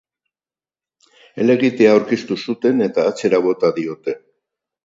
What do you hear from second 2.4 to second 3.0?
zuten